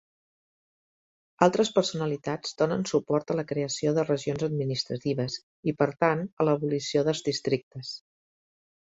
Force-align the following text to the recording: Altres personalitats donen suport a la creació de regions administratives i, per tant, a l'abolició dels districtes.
Altres 1.47 1.71
personalitats 1.75 2.57
donen 2.63 2.87
suport 2.93 3.35
a 3.35 3.37
la 3.41 3.45
creació 3.53 3.95
de 3.99 4.07
regions 4.09 4.49
administratives 4.51 5.39
i, 5.73 5.79
per 5.85 5.93
tant, 6.05 6.29
a 6.43 6.51
l'abolició 6.51 7.09
dels 7.11 7.27
districtes. 7.33 7.99